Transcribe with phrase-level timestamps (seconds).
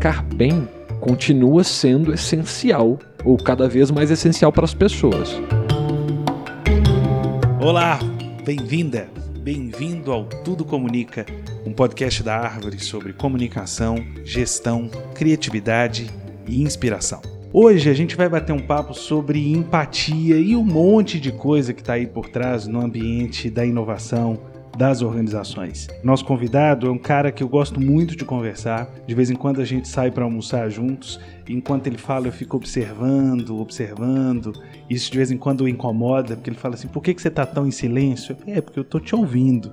[0.00, 0.66] comunicar bem
[0.98, 5.38] continua sendo essencial, ou cada vez mais essencial para as pessoas.
[7.60, 7.98] Olá,
[8.42, 9.10] bem-vinda,
[9.40, 11.26] bem-vindo ao Tudo Comunica,
[11.66, 16.10] um podcast da Árvore sobre comunicação, gestão, criatividade
[16.46, 17.20] e inspiração.
[17.52, 21.82] Hoje a gente vai bater um papo sobre empatia e um monte de coisa que
[21.82, 24.40] está aí por trás no ambiente da inovação,
[24.76, 25.88] das organizações.
[26.02, 28.88] Nosso convidado é um cara que eu gosto muito de conversar.
[29.06, 31.20] De vez em quando a gente sai para almoçar juntos.
[31.48, 34.52] E enquanto ele fala, eu fico observando, observando.
[34.88, 37.44] Isso de vez em quando incomoda, porque ele fala assim: por que, que você está
[37.44, 38.36] tão em silêncio?
[38.46, 39.70] É, porque eu estou te ouvindo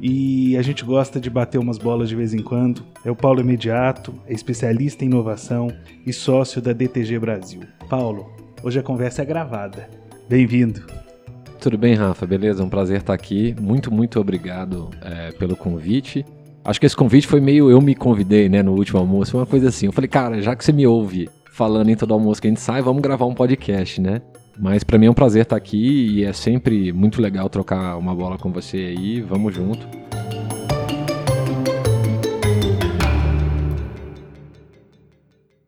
[0.00, 2.84] e a gente gosta de bater umas bolas de vez em quando.
[3.04, 5.68] É o Paulo Imediato, é especialista em inovação
[6.04, 7.62] e sócio da DTG Brasil.
[7.88, 8.30] Paulo,
[8.62, 9.88] hoje a conversa é gravada.
[10.28, 11.05] Bem-vindo.
[11.60, 12.26] Tudo bem, Rafa?
[12.26, 12.62] Beleza?
[12.62, 13.54] Um prazer estar aqui.
[13.60, 16.24] Muito, muito obrigado é, pelo convite.
[16.64, 19.68] Acho que esse convite foi meio eu me convidei, né, no último almoço, uma coisa
[19.68, 19.86] assim.
[19.86, 22.60] Eu falei, cara, já que você me ouve falando em todo almoço que a gente
[22.60, 24.20] sai, vamos gravar um podcast, né?
[24.58, 28.14] Mas para mim é um prazer estar aqui e é sempre muito legal trocar uma
[28.14, 29.20] bola com você aí.
[29.20, 29.86] Vamos junto.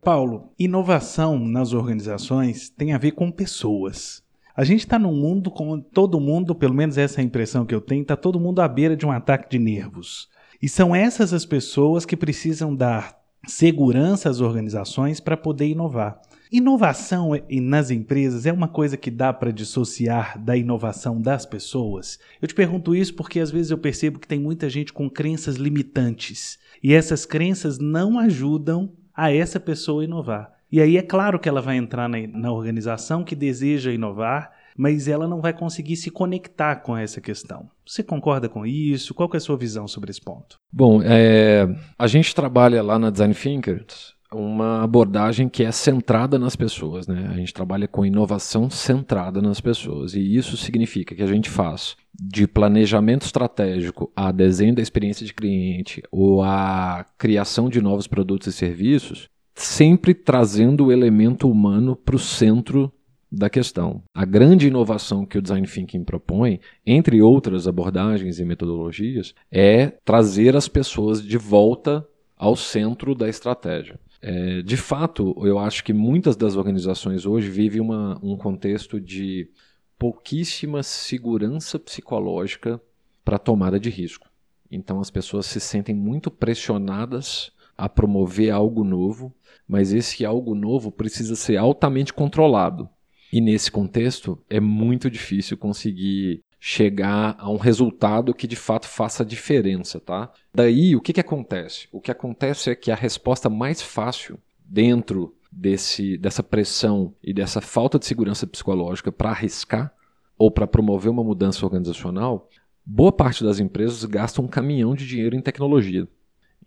[0.01, 4.23] Paulo, inovação nas organizações tem a ver com pessoas.
[4.59, 7.73] A gente está num mundo com todo mundo, pelo menos essa é a impressão que
[7.73, 10.27] eu tenho, está todo mundo à beira de um ataque de nervos.
[10.61, 16.19] E são essas as pessoas que precisam dar segurança às organizações para poder inovar.
[16.51, 22.19] Inovação nas empresas é uma coisa que dá para dissociar da inovação das pessoas?
[22.41, 25.55] Eu te pergunto isso porque às vezes eu percebo que tem muita gente com crenças
[25.55, 30.58] limitantes e essas crenças não ajudam a essa pessoa inovar.
[30.71, 35.07] E aí é claro que ela vai entrar na, na organização que deseja inovar, mas
[35.07, 37.69] ela não vai conseguir se conectar com essa questão.
[37.85, 39.13] Você concorda com isso?
[39.13, 40.57] Qual é a sua visão sobre esse ponto?
[40.71, 46.55] Bom, é, a gente trabalha lá na Design Thinkers uma abordagem que é centrada nas
[46.55, 47.29] pessoas, né?
[47.31, 51.95] A gente trabalha com inovação centrada nas pessoas e isso significa que a gente faz
[52.13, 58.47] de planejamento estratégico a desenho da experiência de cliente ou a criação de novos produtos
[58.47, 59.29] e serviços,
[59.61, 62.91] sempre trazendo o elemento humano para o centro
[63.31, 64.01] da questão.
[64.13, 70.55] A grande inovação que o design thinking propõe, entre outras abordagens e metodologias, é trazer
[70.55, 73.99] as pessoas de volta ao centro da estratégia.
[74.21, 79.49] É, de fato, eu acho que muitas das organizações hoje vivem uma, um contexto de
[79.97, 82.81] pouquíssima segurança psicológica
[83.23, 84.27] para tomada de risco.
[84.71, 89.33] Então as pessoas se sentem muito pressionadas a promover algo novo,
[89.67, 92.89] mas esse algo novo precisa ser altamente controlado.
[93.31, 99.23] E nesse contexto é muito difícil conseguir chegar a um resultado que de fato faça
[99.23, 100.29] diferença, tá?
[100.53, 101.87] Daí, o que, que acontece?
[101.89, 107.61] O que acontece é que a resposta mais fácil dentro desse, dessa pressão e dessa
[107.61, 109.93] falta de segurança psicológica para arriscar
[110.37, 112.49] ou para promover uma mudança organizacional,
[112.85, 116.07] boa parte das empresas gastam um caminhão de dinheiro em tecnologia.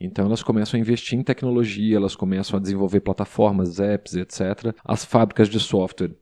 [0.04, 4.74] Então elas começam a investir em tecnologia, elas começam a desenvolver plataformas, apps, etc.
[4.84, 6.14] As fábricas de software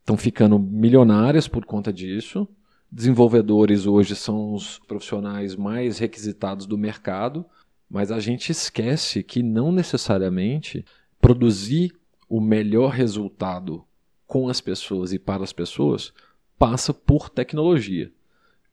[0.00, 2.48] estão ficando milionárias por conta disso
[2.90, 7.44] desenvolvedores hoje são os profissionais mais requisitados do mercado,
[7.88, 10.84] mas a gente esquece que não necessariamente
[11.20, 11.94] produzir
[12.28, 13.84] o melhor resultado
[14.26, 16.12] com as pessoas e para as pessoas
[16.58, 18.12] passa por tecnologia.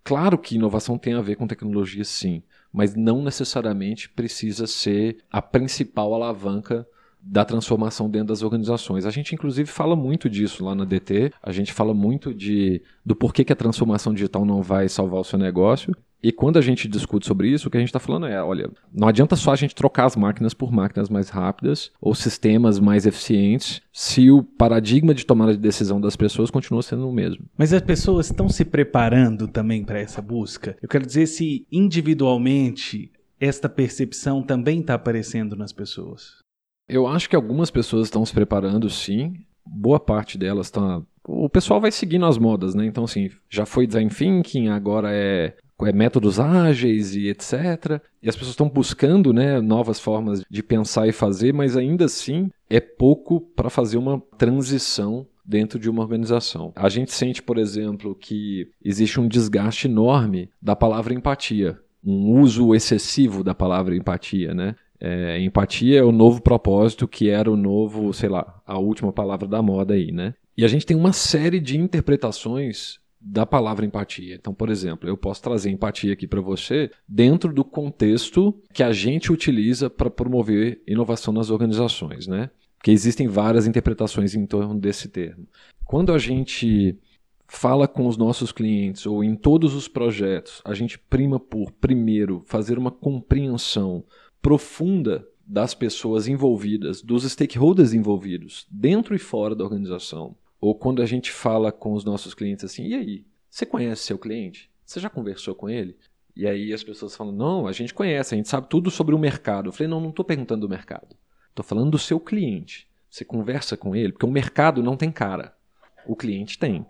[0.03, 2.44] Claro que inovação tem a ver com tecnologia, sim,
[2.75, 6.86] mas não necessariamente precisa ser a principal alavanca
[7.22, 9.06] da transformação dentro das organizações.
[9.06, 13.16] A gente, inclusive, fala muito disso lá na DT, a gente fala muito de, do
[13.16, 15.96] porquê que a transformação digital não vai salvar o seu negócio.
[16.21, 18.69] E quando a gente discute sobre isso, o que a gente está falando é: olha,
[18.91, 23.05] não adianta só a gente trocar as máquinas por máquinas mais rápidas ou sistemas mais
[23.05, 27.45] eficientes se o paradigma de tomada de decisão das pessoas continua sendo o mesmo.
[27.57, 30.75] Mas as pessoas estão se preparando também para essa busca?
[30.81, 36.39] Eu quero dizer se individualmente esta percepção também está aparecendo nas pessoas.
[36.88, 39.33] Eu acho que algumas pessoas estão se preparando, sim.
[39.65, 41.01] Boa parte delas está.
[41.27, 42.85] O pessoal vai seguindo as modas, né?
[42.85, 45.56] Então, assim, já foi design thinking, agora é, é
[45.94, 48.01] métodos ágeis e etc.
[48.22, 52.50] E as pessoas estão buscando né, novas formas de pensar e fazer, mas ainda assim
[52.69, 56.74] é pouco para fazer uma transição dentro de uma organização.
[56.75, 62.74] A gente sente, por exemplo, que existe um desgaste enorme da palavra empatia, um uso
[62.74, 64.75] excessivo da palavra empatia, né?
[65.00, 69.48] É, empatia é o novo propósito que era o novo, sei lá, a última palavra
[69.48, 70.33] da moda aí, né?
[70.57, 74.36] E a gente tem uma série de interpretações da palavra empatia.
[74.36, 78.94] Então, por exemplo, eu posso trazer empatia aqui para você dentro do contexto que a
[78.94, 82.51] gente utiliza para promover inovação nas organizações, né?
[82.77, 85.48] Porque existem várias interpretações em torno desse termo.
[85.86, 87.00] Quando a gente
[87.48, 92.44] fala com os nossos clientes ou em todos os projetos, a gente prima por, primeiro,
[92.45, 94.04] fazer uma compreensão
[94.39, 100.36] profunda das pessoas envolvidas, dos stakeholders envolvidos, dentro e fora da organização.
[100.65, 104.17] Ou quando a gente fala com os nossos clientes assim, e aí, você conhece seu
[104.17, 104.67] cliente?
[104.83, 105.95] Você já conversou com ele?
[106.35, 109.19] E aí as pessoas falam, não, a gente conhece, a gente sabe tudo sobre o
[109.19, 109.69] mercado.
[109.69, 111.15] Eu falei, não, não estou perguntando do mercado.
[111.50, 112.89] Estou falando do seu cliente.
[113.07, 115.56] Você conversa com ele, porque o mercado não tem cara.
[116.03, 116.83] O cliente tem.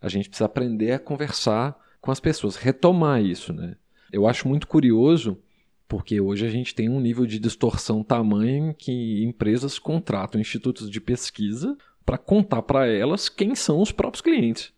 [0.00, 3.76] A gente precisa aprender a conversar com as pessoas, retomar isso, né?
[4.12, 5.40] Eu acho muito curioso
[5.86, 11.00] porque hoje a gente tem um nível de distorção tamanho que empresas contratam institutos de
[11.00, 14.72] pesquisa para contar para elas quem são os próprios clientes.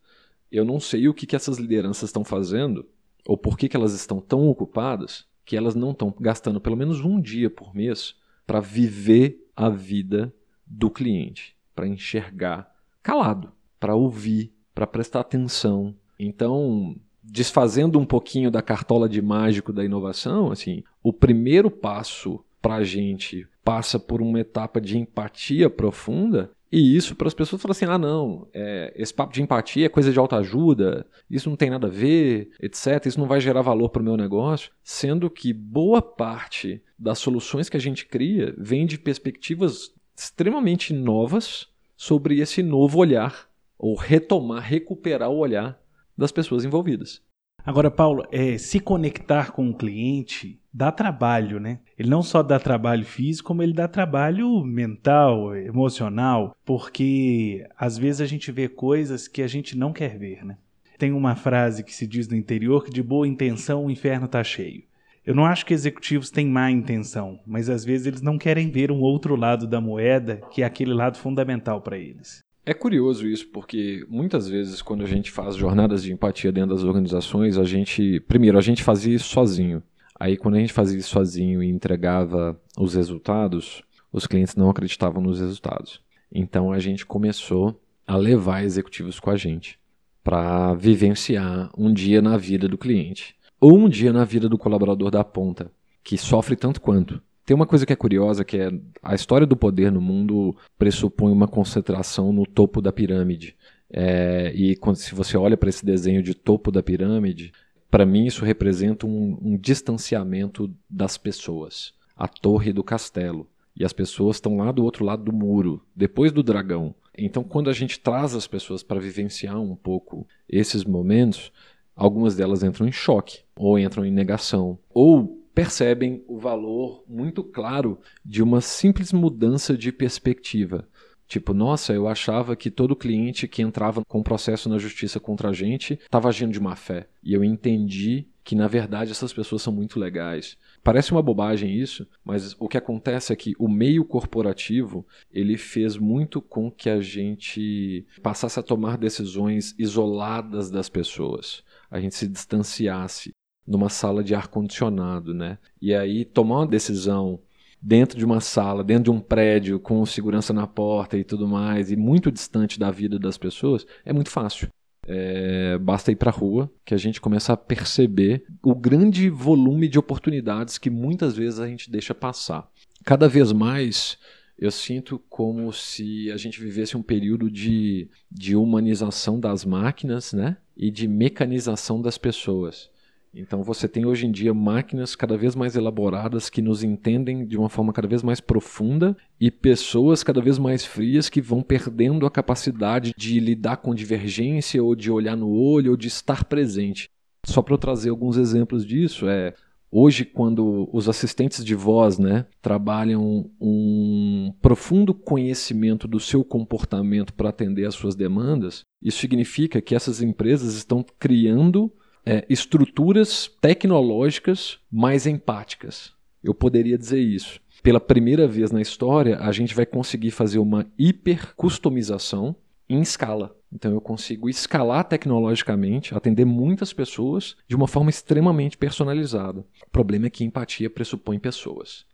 [0.51, 2.87] Eu não sei o que, que essas lideranças estão fazendo
[3.27, 7.01] ou por que, que elas estão tão ocupadas que elas não estão gastando pelo menos
[7.01, 8.15] um dia por mês
[8.47, 10.35] para viver a vida
[10.67, 12.73] do cliente, para enxergar
[13.03, 15.95] calado, para ouvir, para prestar atenção.
[16.19, 22.77] Então, desfazendo um pouquinho da cartola de mágico da inovação, assim, o primeiro passo para
[22.77, 27.71] a gente passa por uma etapa de empatia profunda e isso para as pessoas falam
[27.71, 31.71] assim: ah, não, é, esse papo de empatia é coisa de autoajuda, isso não tem
[31.71, 33.07] nada a ver, etc.
[33.07, 34.73] Isso não vai gerar valor para o meu negócio.
[34.83, 41.69] Sendo que boa parte das soluções que a gente cria vem de perspectivas extremamente novas
[41.97, 43.49] sobre esse novo olhar,
[43.79, 45.81] ou retomar, recuperar o olhar
[46.19, 47.23] das pessoas envolvidas.
[47.65, 51.79] Agora, Paulo, é, se conectar com o cliente dá trabalho, né?
[51.97, 58.21] Ele não só dá trabalho físico, como ele dá trabalho mental, emocional, porque às vezes
[58.21, 60.59] a gente vê coisas que a gente não quer ver, né?
[60.99, 64.43] Tem uma frase que se diz no interior que de boa intenção o inferno está
[64.43, 64.83] cheio.
[65.25, 68.91] Eu não acho que executivos têm má intenção, mas às vezes eles não querem ver
[68.91, 72.41] um outro lado da moeda, que é aquele lado fundamental para eles.
[72.67, 76.85] É curioso isso, porque muitas vezes quando a gente faz jornadas de empatia dentro das
[76.85, 79.83] organizações, a gente, primeiro, a gente fazia isso sozinho.
[80.19, 83.83] Aí quando a gente fazia isso sozinho e entregava os resultados,
[84.13, 86.01] os clientes não acreditavam nos resultados.
[86.33, 89.79] Então a gente começou a levar executivos com a gente
[90.23, 95.11] para vivenciar um dia na vida do cliente ou um dia na vida do colaborador
[95.11, 95.71] da ponta,
[96.03, 97.21] que sofre tanto quanto.
[97.47, 98.71] Tem uma coisa que é curiosa, que é
[99.03, 103.55] a história do poder no mundo pressupõe uma concentração no topo da pirâmide.
[103.91, 107.53] É, e quando, se você olha para esse desenho de topo da pirâmide,
[107.95, 111.95] para mim isso representa um, um distanciamento das pessoas.
[112.17, 113.47] A torre do castelo.
[113.77, 116.93] E as pessoas estão lá do outro lado do muro, depois do dragão.
[117.17, 121.53] Então, quando a gente traz as pessoas para vivenciar um pouco esses momentos,
[121.95, 128.01] algumas delas entram em choque, ou entram em negação, ou percebem o valor muito claro
[128.25, 130.89] de uma simples mudança de perspectiva.
[131.27, 135.53] Tipo, nossa, eu achava que todo cliente que entrava com processo na justiça contra a
[135.53, 137.09] gente estava agindo de má fé.
[137.23, 140.59] E eu entendi que, na verdade, essas pessoas são muito legais.
[140.83, 145.97] Parece uma bobagem isso, mas o que acontece é que o meio corporativo ele fez
[145.97, 151.65] muito com que a gente passasse a tomar decisões isoladas das pessoas.
[151.91, 153.31] A gente se distanciasse
[153.67, 155.59] numa sala de ar-condicionado, né?
[155.81, 157.41] E aí tomar uma decisão
[157.85, 161.93] dentro de uma sala, dentro de um prédio, com segurança na porta e tudo mais,
[161.93, 164.69] e muito distante da vida das pessoas, é muito fácil.
[165.07, 169.87] É, basta ir para a rua que a gente começa a perceber o grande volume
[169.87, 172.67] de oportunidades que muitas vezes a gente deixa passar.
[173.05, 174.17] Cada vez mais
[174.59, 180.57] eu sinto como se a gente vivesse um período de, de humanização das máquinas né?
[180.75, 182.89] e de mecanização das pessoas.
[183.37, 187.57] Então você tem hoje em dia máquinas cada vez mais elaboradas que nos entendem de
[187.59, 192.27] uma forma cada vez mais profunda e pessoas cada vez mais frias que vão perdendo
[192.27, 197.11] a capacidade de lidar com divergência ou de olhar no olho ou de estar presente.
[197.45, 199.53] Só para eu trazer alguns exemplos disso, é
[199.91, 207.51] hoje quando os assistentes de voz, né, trabalham um profundo conhecimento do seu comportamento para
[207.51, 211.93] atender às suas demandas, isso significa que essas empresas estão criando
[212.25, 216.13] é, estruturas tecnológicas mais empáticas.
[216.43, 217.61] Eu poderia dizer isso.
[217.83, 222.57] Pela primeira vez na história, a gente vai conseguir fazer uma hiper customização
[222.89, 223.57] em escala.
[223.73, 229.61] Então eu consigo escalar tecnologicamente, atender muitas pessoas de uma forma extremamente personalizada.
[229.87, 232.07] O problema é que empatia pressupõe pessoas.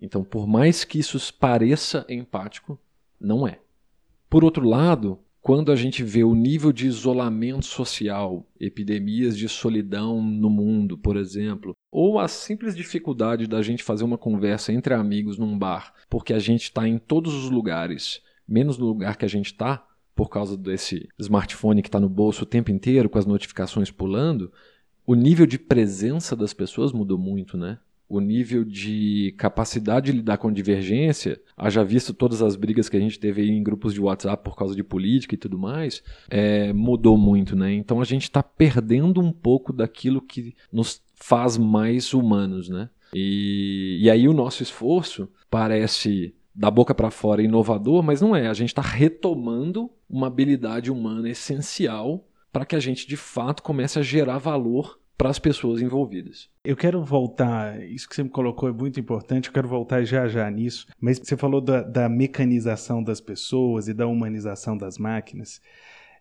[0.00, 2.78] Então, por mais que isso pareça empático,
[3.18, 3.58] não é.
[4.28, 10.20] Por outro lado, quando a gente vê o nível de isolamento social, epidemias de solidão
[10.20, 15.38] no mundo, por exemplo, ou a simples dificuldade da gente fazer uma conversa entre amigos
[15.38, 19.28] num bar, porque a gente está em todos os lugares, menos no lugar que a
[19.28, 19.86] gente está,
[20.16, 24.50] por causa desse smartphone que está no bolso o tempo inteiro, com as notificações pulando,
[25.06, 27.78] o nível de presença das pessoas mudou muito, né?
[28.08, 33.00] O nível de capacidade de lidar com divergência, haja visto todas as brigas que a
[33.00, 37.16] gente teve em grupos de WhatsApp por causa de política e tudo mais, é, mudou
[37.16, 37.72] muito, né?
[37.72, 42.88] Então a gente está perdendo um pouco daquilo que nos faz mais humanos, né?
[43.14, 48.46] E, e aí o nosso esforço parece da boca para fora inovador, mas não é.
[48.46, 53.98] A gente está retomando uma habilidade humana essencial para que a gente de fato comece
[53.98, 56.48] a gerar valor para as pessoas envolvidas.
[56.64, 60.28] Eu quero voltar, isso que você me colocou é muito importante, eu quero voltar já
[60.28, 65.60] já nisso, mas você falou da, da mecanização das pessoas e da humanização das máquinas.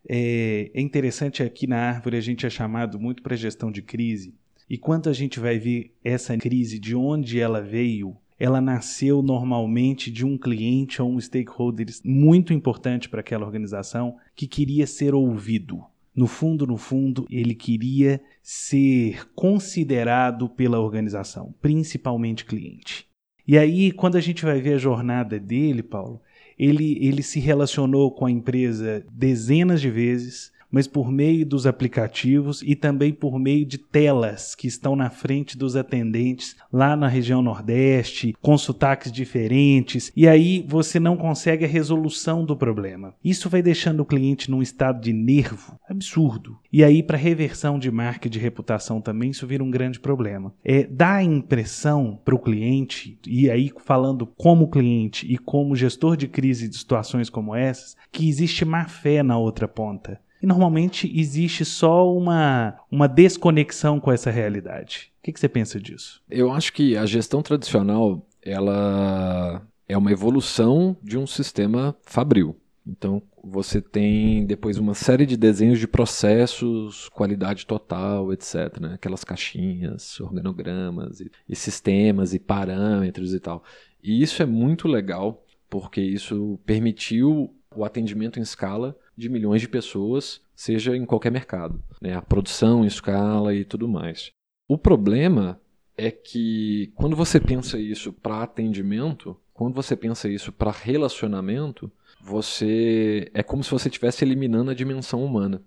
[0.08, 4.34] É, é interessante aqui na Árvore a gente é chamado muito para gestão de crise,
[4.70, 10.12] e quando a gente vai ver essa crise, de onde ela veio, ela nasceu normalmente
[10.12, 15.84] de um cliente ou um stakeholder muito importante para aquela organização que queria ser ouvido
[16.16, 23.08] no fundo, no fundo, ele queria ser considerado pela organização, principalmente cliente.
[23.48, 26.22] E aí, quando a gente vai ver a jornada dele, Paulo,
[26.58, 32.62] ele, ele se relacionou com a empresa dezenas de vezes, mas por meio dos aplicativos
[32.62, 37.42] e também por meio de telas que estão na frente dos atendentes lá na região
[37.42, 43.14] Nordeste, com sotaques diferentes, e aí você não consegue a resolução do problema.
[43.24, 46.58] Isso vai deixando o cliente num estado de nervo absurdo.
[46.72, 50.54] E aí, para reversão de marca e de reputação também, isso vira um grande problema.
[50.64, 56.18] É, dá a impressão para o cliente, e aí falando como cliente e como gestor
[56.18, 60.20] de crise de situações como essas, que existe má fé na outra ponta.
[60.42, 65.12] E normalmente existe só uma, uma desconexão com essa realidade.
[65.20, 66.22] O que, que você pensa disso?
[66.30, 72.56] Eu acho que a gestão tradicional ela é uma evolução de um sistema fabril.
[72.88, 78.80] Então, você tem depois uma série de desenhos de processos, qualidade total, etc.
[78.80, 78.94] Né?
[78.94, 83.64] Aquelas caixinhas, organogramas, e, e, sistemas e parâmetros e tal.
[84.04, 89.70] E isso é muito legal, porque isso permitiu o atendimento em escala de milhões de
[89.70, 92.16] pessoas, seja em qualquer mercado, né?
[92.16, 94.32] a produção escala e tudo mais.
[94.68, 95.60] O problema
[95.98, 101.92] é que quando você pensa isso para atendimento, quando você pensa isso para relacionamento,
[102.22, 105.62] você é como se você estivesse eliminando a dimensão humana.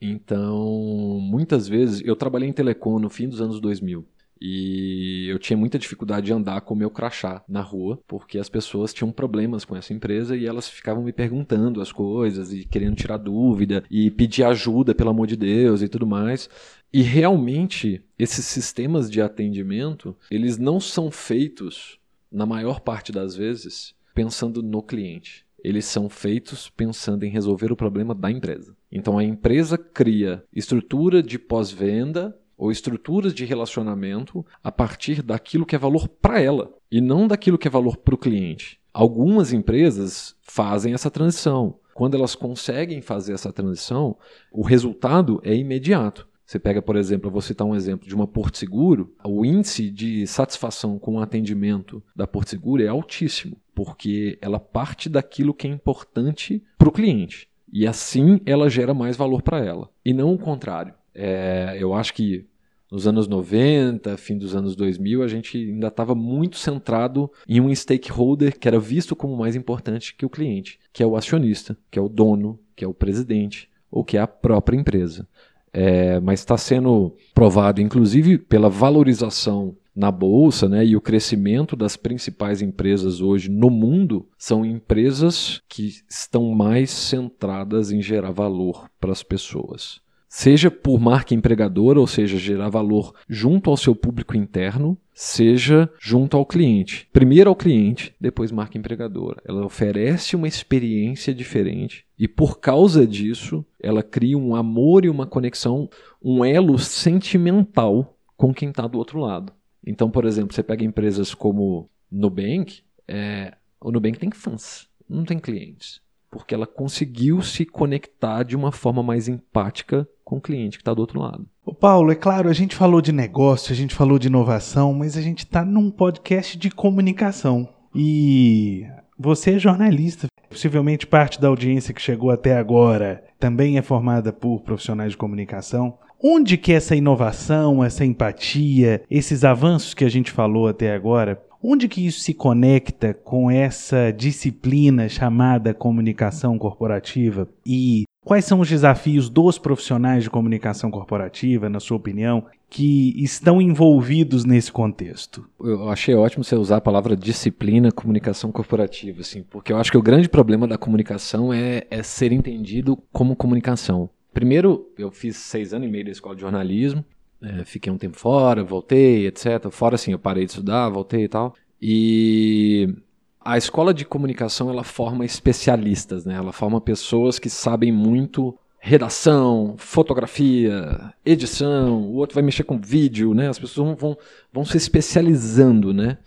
[0.00, 4.04] Então, muitas vezes, eu trabalhei em telecom no fim dos anos 2000.
[4.46, 8.50] E eu tinha muita dificuldade de andar com o meu crachá na rua, porque as
[8.50, 12.94] pessoas tinham problemas com essa empresa e elas ficavam me perguntando as coisas e querendo
[12.94, 16.50] tirar dúvida e pedir ajuda, pelo amor de Deus e tudo mais.
[16.92, 21.98] E realmente, esses sistemas de atendimento, eles não são feitos,
[22.30, 25.46] na maior parte das vezes, pensando no cliente.
[25.64, 28.76] Eles são feitos pensando em resolver o problema da empresa.
[28.92, 35.74] Então a empresa cria estrutura de pós-venda ou estruturas de relacionamento a partir daquilo que
[35.74, 38.80] é valor para ela e não daquilo que é valor para o cliente.
[38.92, 41.78] Algumas empresas fazem essa transição.
[41.94, 44.16] Quando elas conseguem fazer essa transição,
[44.52, 46.28] o resultado é imediato.
[46.46, 49.90] Você pega, por exemplo, eu vou citar um exemplo de uma Porto Seguro, o índice
[49.90, 55.66] de satisfação com o atendimento da Porto Seguro é altíssimo, porque ela parte daquilo que
[55.66, 57.48] é importante para o cliente.
[57.72, 59.88] E assim ela gera mais valor para ela.
[60.04, 60.94] E não o contrário.
[61.14, 62.46] É, eu acho que
[62.90, 67.74] nos anos 90, fim dos anos 2000, a gente ainda estava muito centrado em um
[67.74, 71.98] stakeholder que era visto como mais importante que o cliente, que é o acionista, que
[71.98, 75.26] é o dono, que é o presidente ou que é a própria empresa.
[75.72, 81.96] É, mas está sendo provado, inclusive, pela valorização na bolsa, né, e o crescimento das
[81.96, 89.12] principais empresas hoje no mundo são empresas que estão mais centradas em gerar valor para
[89.12, 90.04] as pessoas
[90.34, 96.36] seja por marca empregadora, ou seja, gerar valor junto ao seu público interno, seja junto
[96.36, 97.08] ao cliente.
[97.12, 99.40] Primeiro ao cliente, depois marca empregadora.
[99.44, 105.24] Ela oferece uma experiência diferente e por causa disso, ela cria um amor e uma
[105.24, 105.88] conexão,
[106.20, 109.52] um elo sentimental com quem está do outro lado.
[109.86, 115.38] Então, por exemplo, você pega empresas como Nubank, é, o Nubank tem fãs, não tem
[115.38, 116.02] clientes
[116.34, 120.92] porque ela conseguiu se conectar de uma forma mais empática com o cliente que está
[120.92, 121.46] do outro lado.
[121.64, 125.16] Ô Paulo, é claro, a gente falou de negócio, a gente falou de inovação, mas
[125.16, 127.68] a gente está num podcast de comunicação.
[127.94, 128.84] E
[129.16, 130.26] você é jornalista.
[130.50, 135.96] Possivelmente parte da audiência que chegou até agora também é formada por profissionais de comunicação.
[136.20, 141.88] Onde que essa inovação, essa empatia, esses avanços que a gente falou até agora, onde
[141.88, 149.28] que isso se conecta com essa disciplina chamada comunicação corporativa e Quais são os desafios
[149.28, 155.46] dos profissionais de comunicação corporativa, na sua opinião, que estão envolvidos nesse contexto?
[155.60, 159.98] Eu achei ótimo você usar a palavra disciplina, comunicação corporativa, assim, porque eu acho que
[159.98, 164.08] o grande problema da comunicação é, é ser entendido como comunicação.
[164.32, 167.04] Primeiro, eu fiz seis anos e meio da escola de jornalismo,
[167.44, 169.70] é, fiquei um tempo fora, voltei, etc.
[169.70, 171.54] Fora, assim, eu parei de estudar, voltei e tal.
[171.80, 172.94] E
[173.40, 176.34] a escola de comunicação ela forma especialistas, né?
[176.34, 183.32] Ela forma pessoas que sabem muito redação, fotografia, edição, o outro vai mexer com vídeo,
[183.32, 183.48] né?
[183.48, 184.18] As pessoas vão, vão,
[184.52, 186.18] vão se especializando, né?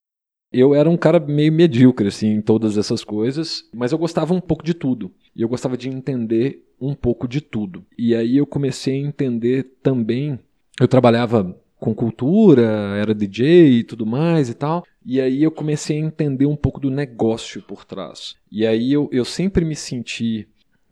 [0.52, 4.40] Eu era um cara meio medíocre, assim, em todas essas coisas, mas eu gostava um
[4.40, 5.12] pouco de tudo.
[5.36, 7.86] E eu gostava de entender um pouco de tudo.
[7.98, 10.40] E aí eu comecei a entender também.
[10.80, 14.84] Eu trabalhava com cultura, era DJ e tudo mais e tal.
[15.06, 18.36] E aí eu comecei a entender um pouco do negócio por trás.
[18.52, 20.48] E aí eu, eu sempre me senti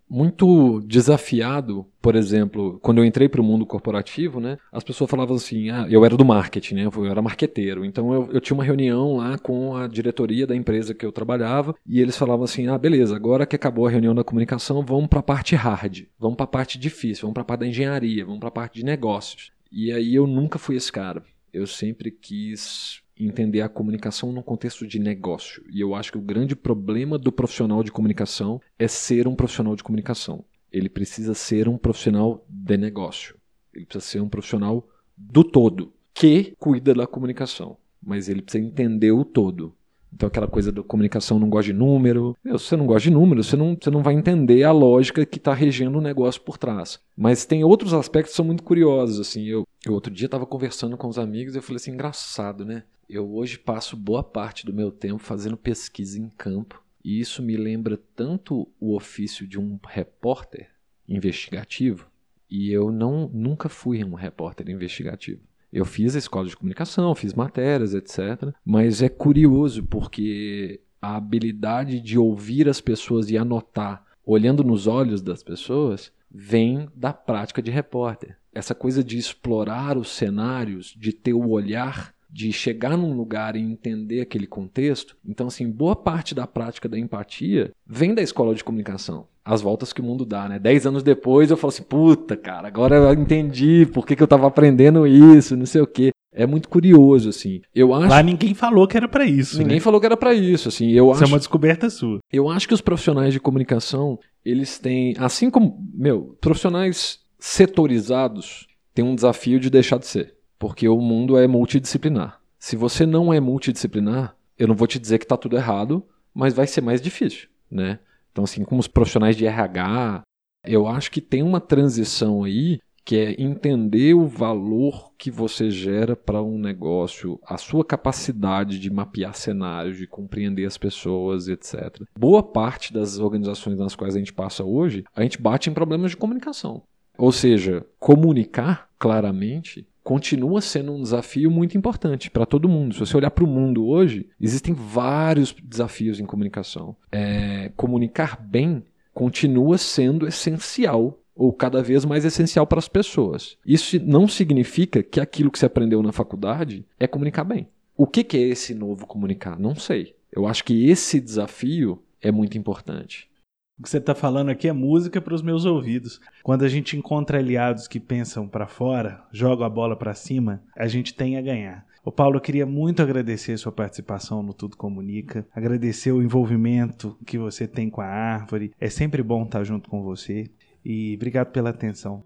[0.07, 5.35] muito desafiado, por exemplo, quando eu entrei para o mundo corporativo, né, as pessoas falavam
[5.35, 8.63] assim, ah, eu era do marketing, né, eu era marqueteiro, então eu, eu tinha uma
[8.63, 12.77] reunião lá com a diretoria da empresa que eu trabalhava e eles falavam assim, ah,
[12.77, 16.43] beleza, agora que acabou a reunião da comunicação, vamos para a parte hard, vamos para
[16.43, 19.54] a parte difícil, vamos para a parte da engenharia, vamos para a parte de negócios.
[19.77, 21.21] E aí eu nunca fui esse cara.
[21.51, 25.61] Eu sempre quis entender a comunicação no contexto de negócio.
[25.69, 29.75] E eu acho que o grande problema do profissional de comunicação é ser um profissional
[29.75, 30.45] de comunicação.
[30.71, 33.35] Ele precisa ser um profissional de negócio.
[33.73, 37.75] Ele precisa ser um profissional do todo, que cuida da comunicação.
[38.01, 39.75] Mas ele precisa entender o todo.
[40.15, 42.37] Então, aquela coisa da comunicação não gosta de número.
[42.41, 45.25] Meu, se você não gosta de número, você não, você não vai entender a lógica
[45.25, 47.01] que está regendo o negócio por trás.
[47.17, 49.19] Mas tem outros aspectos que são muito curiosos.
[49.19, 52.63] Assim, eu, eu outro dia estava conversando com os amigos e eu falei assim: engraçado,
[52.63, 52.83] né?
[53.09, 56.81] Eu hoje passo boa parte do meu tempo fazendo pesquisa em campo.
[57.03, 60.69] E isso me lembra tanto o ofício de um repórter
[61.07, 62.07] investigativo.
[62.49, 65.41] E eu não nunca fui um repórter investigativo.
[65.75, 68.53] Eu fiz a escola de comunicação, fiz matérias, etc.
[68.63, 75.21] Mas é curioso porque a habilidade de ouvir as pessoas e anotar, olhando nos olhos
[75.21, 78.37] das pessoas, vem da prática de repórter.
[78.53, 83.61] Essa coisa de explorar os cenários, de ter o olhar de chegar num lugar e
[83.61, 85.15] entender aquele contexto.
[85.25, 89.27] Então, assim, boa parte da prática da empatia vem da escola de comunicação.
[89.43, 90.57] As voltas que o mundo dá, né?
[90.57, 94.27] Dez anos depois eu falo assim, puta, cara, agora eu entendi por que, que eu
[94.27, 96.09] tava aprendendo isso, não sei o quê.
[96.33, 97.61] É muito curioso, assim.
[97.73, 98.09] Eu acho...
[98.09, 99.57] Lá ninguém falou que era para isso.
[99.57, 99.81] Ninguém né?
[99.81, 100.91] falou que era para isso, assim.
[100.91, 101.23] Eu isso acho...
[101.23, 102.19] é uma descoberta sua.
[102.31, 109.05] Eu acho que os profissionais de comunicação, eles têm, assim como, meu, profissionais setorizados têm
[109.05, 112.39] um desafio de deixar de ser porque o mundo é multidisciplinar.
[112.59, 116.53] Se você não é multidisciplinar, eu não vou te dizer que está tudo errado, mas
[116.53, 117.99] vai ser mais difícil, né?
[118.31, 120.23] Então, assim, como os profissionais de RH,
[120.65, 126.15] eu acho que tem uma transição aí que é entender o valor que você gera
[126.15, 132.01] para um negócio, a sua capacidade de mapear cenários, de compreender as pessoas, etc.
[132.17, 136.11] Boa parte das organizações nas quais a gente passa hoje, a gente bate em problemas
[136.11, 136.81] de comunicação.
[137.15, 142.93] Ou seja, comunicar claramente continua sendo um desafio muito importante para todo mundo.
[142.93, 146.95] Se você olhar para o mundo hoje, existem vários desafios em comunicação.
[147.11, 148.83] É, comunicar bem
[149.15, 153.57] continua sendo essencial ou cada vez mais essencial para as pessoas.
[153.65, 157.67] Isso não significa que aquilo que você aprendeu na faculdade é comunicar bem.
[157.97, 159.59] O que, que é esse novo comunicar?
[159.59, 160.13] Não sei.
[160.31, 163.27] Eu acho que esse desafio é muito importante.
[163.77, 166.21] O que você está falando aqui é música para os meus ouvidos.
[166.41, 170.87] Quando a gente encontra aliados que pensam para fora, jogam a bola para cima, a
[170.87, 171.85] gente tem a ganhar.
[172.01, 177.17] O Paulo, eu queria muito agradecer a sua participação no Tudo Comunica, agradecer o envolvimento
[177.25, 178.71] que você tem com a árvore.
[178.79, 180.49] É sempre bom estar junto com você
[180.83, 182.23] e obrigado pela atenção.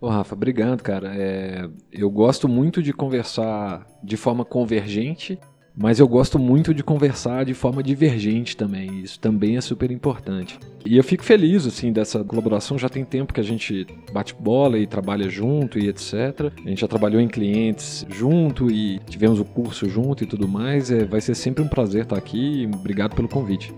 [0.00, 1.12] Ô Rafa, obrigado, cara.
[1.16, 5.40] É, eu gosto muito de conversar de forma convergente
[5.76, 10.58] mas eu gosto muito de conversar de forma divergente também, isso também é super importante.
[10.86, 14.78] E eu fico feliz, assim, dessa colaboração, já tem tempo que a gente bate bola
[14.78, 16.52] e trabalha junto e etc.
[16.64, 20.90] A gente já trabalhou em clientes junto e tivemos o curso junto e tudo mais,
[20.90, 23.72] é, vai ser sempre um prazer estar aqui e obrigado pelo convite.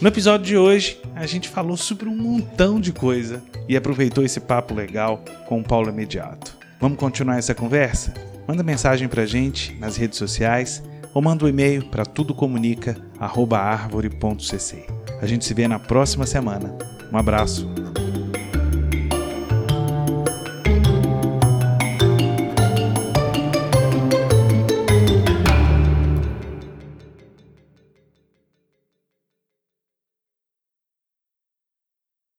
[0.00, 4.40] No episódio de hoje, a gente falou sobre um montão de coisa e aproveitou esse
[4.40, 6.56] papo legal com o Paulo Imediato.
[6.80, 8.29] Vamos continuar essa conversa?
[8.50, 10.82] Manda mensagem pra gente nas redes sociais,
[11.14, 14.86] ou manda um e-mail para tudocomunica@arvore.cc.
[15.22, 16.76] A gente se vê na próxima semana.
[17.12, 17.68] Um abraço.